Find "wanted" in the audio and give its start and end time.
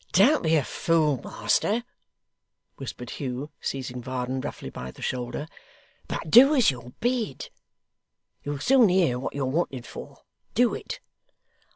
9.45-9.85